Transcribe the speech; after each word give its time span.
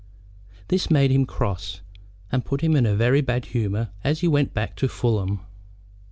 This 0.69 0.89
made 0.89 1.11
him 1.11 1.27
cross, 1.27 1.81
and 2.31 2.43
put 2.43 2.61
him 2.61 2.75
into 2.75 2.89
a 2.93 2.95
very 2.95 3.21
bad 3.21 3.45
humor 3.45 3.91
as 4.03 4.21
he 4.21 4.27
went 4.27 4.51
back 4.51 4.75
to 4.77 4.87
Fulham. 4.87 5.41